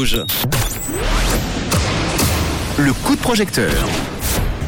[0.00, 0.24] Rouge.
[2.78, 3.70] Le coup de projecteur.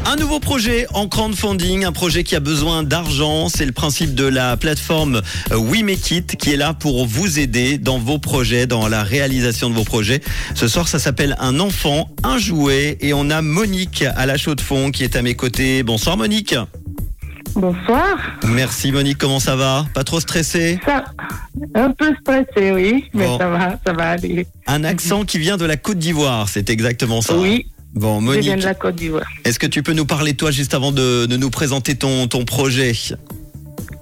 [0.05, 3.49] Un nouveau projet en crowdfunding, un projet qui a besoin d'argent.
[3.49, 7.39] C'est le principe de la plateforme euh, We Make It qui est là pour vous
[7.39, 10.21] aider dans vos projets, dans la réalisation de vos projets.
[10.53, 12.99] Ce soir, ça s'appelle Un enfant, un jouet.
[13.01, 15.81] Et on a Monique à la chaude de fond qui est à mes côtés.
[15.81, 16.53] Bonsoir Monique.
[17.55, 18.17] Bonsoir.
[18.47, 19.85] Merci Monique, comment ça va?
[19.93, 21.05] Pas trop stressé Ça,
[21.75, 23.37] un peu stressé, oui, mais Bon.
[23.37, 24.47] ça va, ça va aller.
[24.67, 27.35] Un accent qui vient de la Côte d'Ivoire, c'est exactement ça.
[27.37, 29.25] Oui, Bon je viens Monique, de la Côte d'Ivoire.
[29.45, 32.43] est-ce que tu peux nous parler toi juste avant de, de nous présenter ton, ton
[32.43, 32.93] projet?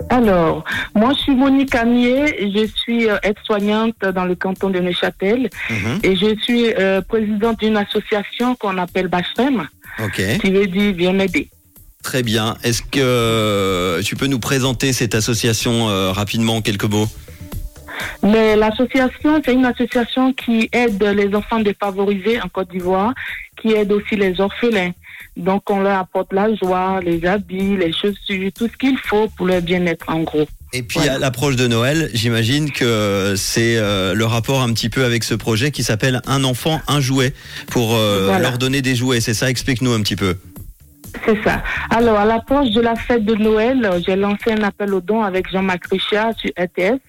[0.10, 0.64] Alors,
[0.96, 6.00] moi, je suis Monique Amier, je suis euh, aide-soignante dans le canton de Neuchâtel Mhm.
[6.04, 9.68] et je suis euh, présidente d'une association qu'on appelle Bachrem,
[10.04, 10.22] Ok.
[10.42, 11.50] qui veut dire Viens m'aider.
[12.04, 12.58] Très bien.
[12.64, 17.08] Est-ce que euh, tu peux nous présenter cette association euh, rapidement en quelques mots?
[18.24, 23.14] Mais l'association, c'est une association qui aide les enfants défavorisés en Côte d'Ivoire,
[23.62, 24.92] qui aide aussi les orphelins.
[25.38, 29.46] Donc, on leur apporte la joie, les habits, les chaussures, tout ce qu'il faut pour
[29.46, 30.48] leur bien-être, en gros.
[30.74, 35.04] Et puis à l'approche de Noël, j'imagine que c'est euh, le rapport un petit peu
[35.04, 37.34] avec ce projet qui s'appelle Un enfant, un jouet
[37.68, 38.40] pour euh, Voilà.
[38.40, 39.20] leur donner des jouets.
[39.20, 39.50] C'est ça?
[39.50, 40.38] Explique-nous un petit peu.
[41.26, 41.62] C'est ça.
[41.90, 45.50] Alors, à l'approche de la fête de Noël, j'ai lancé un appel aux dons avec
[45.52, 47.00] Jean-Marc Richard sur RTS.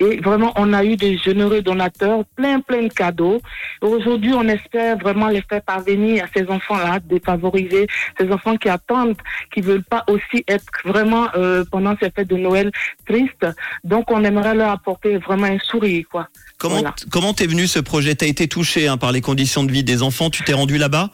[0.00, 3.40] Et vraiment, on a eu de généreux donateurs, plein, plein de cadeaux.
[3.80, 7.86] Aujourd'hui, on espère vraiment les faire parvenir à ces enfants-là, défavorisés,
[8.18, 9.16] ces enfants qui attendent,
[9.52, 12.70] qui veulent pas aussi être vraiment, euh, pendant ces fêtes de Noël,
[13.06, 13.46] tristes.
[13.82, 16.28] Donc, on aimerait leur apporter vraiment un sourire, quoi.
[16.58, 16.94] Comment Voilà.
[17.10, 18.14] comment t'es venu ce projet?
[18.14, 20.28] T'as été touché hein, par les conditions de vie des enfants.
[20.30, 21.10] Tu t'es rendu là-bas?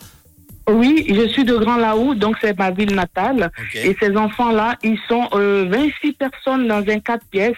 [0.67, 3.51] Oui, je suis de Grand Laou, donc c'est ma ville natale.
[3.75, 7.53] Et ces enfants-là, ils sont euh, 26 personnes dans un quatre pièces.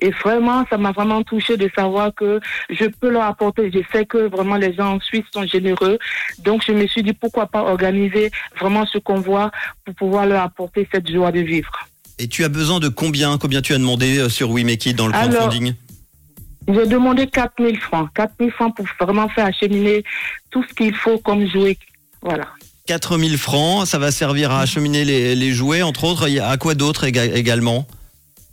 [0.00, 3.70] Et vraiment, ça m'a vraiment touché de savoir que je peux leur apporter.
[3.72, 5.98] Je sais que vraiment les gens en Suisse sont généreux.
[6.40, 9.50] Donc, je me suis dit pourquoi pas organiser vraiment ce convoi
[9.86, 11.72] pour pouvoir leur apporter cette joie de vivre.
[12.18, 13.38] Et tu as besoin de combien?
[13.38, 15.74] Combien tu as demandé euh, sur We Make It dans le Alors, crowdfunding
[16.68, 18.10] J'ai demandé 4000 francs.
[18.14, 20.04] 4000 francs pour vraiment faire acheminer
[20.50, 21.78] tout ce qu'il faut comme jouet.
[22.22, 22.46] Voilà.
[22.86, 26.28] 4000 francs, ça va servir à acheminer les, les jouets, entre autres.
[26.40, 27.86] À quoi d'autre éga- également?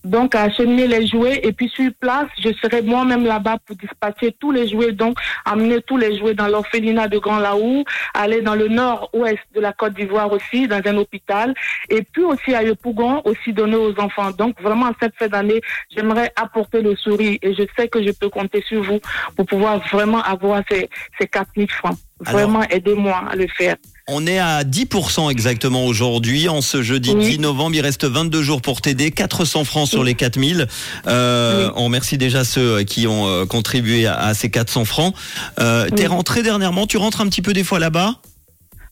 [0.06, 4.34] Donc à acheminer les jouets et puis sur place, je serai moi-même là-bas pour dispatcher
[4.40, 8.56] tous les jouets, donc amener tous les jouets dans l'orphelinat de Grand Laou, aller dans
[8.56, 11.54] le nord-ouest de la Côte d'Ivoire aussi, dans un hôpital,
[11.90, 14.32] et puis aussi à Yopougon, aussi donner aux enfants.
[14.32, 15.60] Donc vraiment, à cette fin d'année,
[15.94, 19.00] j'aimerais apporter le sourire et je sais que je peux compter sur vous
[19.36, 21.98] pour pouvoir vraiment avoir ces, ces 4 000 francs.
[22.26, 23.76] Vraiment, aidez-moi à le faire.
[24.08, 26.50] On est à 10% exactement aujourd'hui.
[26.50, 27.30] En ce jeudi Oui.
[27.30, 29.12] 10 novembre, il reste 22 jours pour t'aider.
[29.12, 30.68] 400 francs sur les 4000.
[31.08, 31.74] Euh, Oui.
[31.76, 35.14] On remercie déjà ceux qui ont euh, contribué à, à ces 400 francs.
[35.60, 38.16] Euh, T'es rentré dernièrement Tu rentres un petit peu des fois là-bas?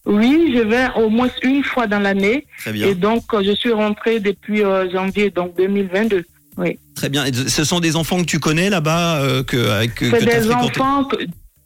[0.06, 2.46] Oui, je vais au moins une fois dans l'année.
[2.60, 2.88] Très bien.
[2.88, 6.24] Et donc, euh, je suis rentrée depuis euh, janvier donc 2022.
[6.58, 6.80] Oui.
[6.96, 7.26] Très bien.
[7.26, 10.54] Et ce sont des enfants que tu connais là-bas euh, que, des fréquenté?
[10.80, 11.18] enfants, que-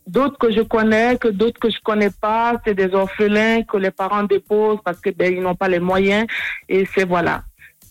[0.07, 2.59] d'autres que je connais, que d'autres que je connais pas.
[2.66, 6.28] C'est des orphelins que les parents déposent parce que ben, ils n'ont pas les moyens.
[6.67, 7.44] Et c'est voilà.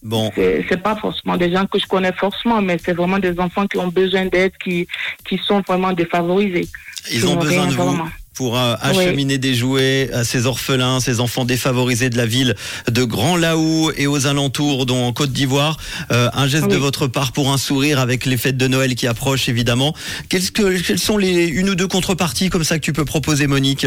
[0.03, 3.67] Bon, C'est pas forcément des gens que je connais forcément, mais c'est vraiment des enfants
[3.67, 4.89] qui ont besoin d'aide, qui
[5.27, 6.69] qui sont vraiment défavorisés.
[7.13, 7.83] ils ont besoin rien de vous.
[7.85, 8.09] vraiment.
[8.41, 12.57] Pour euh, acheminer des jouets à ces orphelins, ces enfants défavorisés de la ville
[12.91, 15.77] de Grand Laou et aux alentours, dont en Côte d'Ivoire.
[16.11, 19.07] Euh, un geste de votre part pour un sourire avec les fêtes de Noël qui
[19.07, 19.95] approchent évidemment.
[20.31, 20.39] Que,
[20.81, 23.87] quelles sont les une ou deux contreparties comme ça que tu peux proposer, Monique?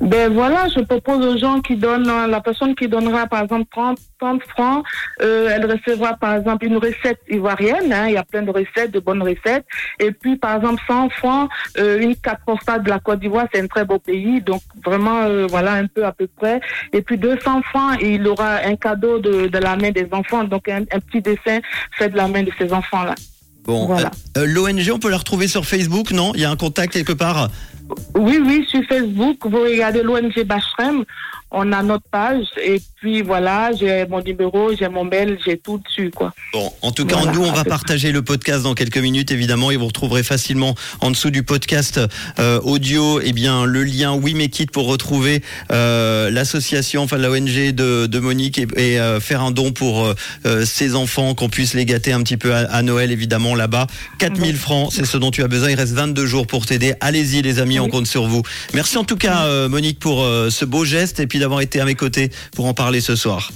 [0.00, 3.64] Ben voilà, je propose aux gens qui donnent, euh, la personne qui donnera par exemple
[3.70, 4.84] 30, 30 francs,
[5.22, 8.92] euh, elle recevra par exemple une recette ivoirienne, hein, il y a plein de recettes,
[8.92, 9.64] de bonnes recettes,
[9.98, 13.60] et puis par exemple 100 francs, euh, une carte postale de la Côte d'Ivoire, c'est
[13.60, 16.60] un très beau pays, donc vraiment euh, voilà un peu à peu près,
[16.92, 20.68] et puis 200 francs, il aura un cadeau de, de la main des enfants, donc
[20.68, 21.58] un, un petit dessin
[21.98, 23.14] fait de la main de ces enfants-là.
[23.64, 24.12] Bon, Voilà.
[24.36, 26.30] l'ONG, on peut la retrouver sur Facebook, non?
[26.34, 27.48] Il y a un contact quelque part?
[28.14, 31.04] Oui, oui, sur Facebook, vous regardez l'ONG Bachrem,
[31.52, 35.78] on a notre page, et puis voilà, j'ai mon numéro, j'ai mon mail, j'ai tout
[35.78, 36.32] dessus, quoi.
[36.52, 39.70] Bon, en tout cas, Voilà, nous, on va partager le podcast dans quelques minutes, évidemment,
[39.70, 42.00] et vous retrouverez facilement en dessous du podcast
[42.40, 47.30] euh, audio, eh bien, le lien We Make It pour retrouver euh, l'association, enfin la
[47.30, 50.12] ONG de, de Monique et, et, euh, faire un don pour
[50.64, 53.86] ces enfants, qu'on puisse les gâter un petit peu à, à Noël, évidemment, là-bas.
[54.18, 55.70] 4000 francs, c'est ce dont tu as besoin.
[55.70, 56.94] Il reste 22 jours pour t'aider.
[57.00, 57.90] Allez-y, les amis, on Oui.
[57.90, 58.42] compte sur vous.
[58.74, 61.80] Merci en tout cas, euh, Monique, pour euh, ce beau geste et puis d'avoir été
[61.80, 63.50] à mes côtés pour en parler ce soir.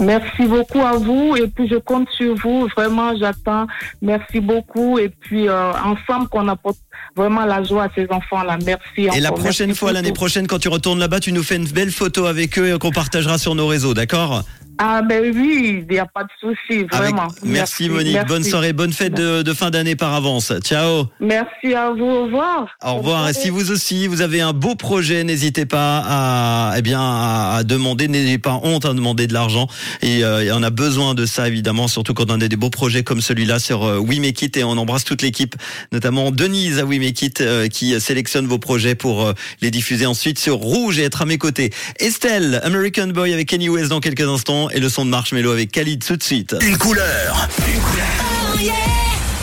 [0.00, 3.66] Merci beaucoup à vous, et puis je compte sur vous, vraiment, j'attends.
[4.00, 6.78] Merci beaucoup, et puis euh, ensemble qu'on apporte
[7.16, 8.58] vraiment la joie à ces enfants-là.
[8.64, 9.16] Merci.
[9.16, 11.66] Et la prochaine Merci fois, l'année prochaine, quand tu retournes là-bas, tu nous fais une
[11.66, 14.44] belle photo avec eux et qu'on partagera sur nos réseaux, d'accord?
[14.80, 17.28] Ah ben oui, il n'y a pas de souci, Avec- vraiment.
[17.42, 18.28] Merci, Monique, merci.
[18.28, 20.52] bonne soirée, bonne fête de, de fin d'année par avance.
[20.62, 22.68] Ciao Merci à vous, au revoir.
[22.84, 23.28] Au revoir.
[23.28, 27.56] Et si vous aussi, vous avez un beau projet, n'hésitez pas à, eh bien, à,
[27.58, 29.66] à demander, n'ayez pas honte à demander de l'argent.
[30.02, 32.70] Et, euh, et on a besoin de ça, évidemment, surtout quand on a des beaux
[32.70, 34.56] projets comme celui-là sur euh, We Make It.
[34.56, 35.56] Et on embrasse toute l'équipe,
[35.92, 40.06] notamment Denise à We Make It, euh, qui sélectionne vos projets pour euh, les diffuser
[40.06, 41.70] ensuite sur Rouge et être à mes côtés.
[41.98, 45.72] Estelle, American Boy avec Kenny West dans quelques instants et le son de Marshmello avec
[45.72, 46.56] Khalid tout de suite.
[46.60, 47.48] Une couleur.
[47.66, 48.74] Une couleur.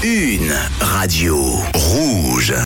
[0.04, 2.54] Une radio rouge.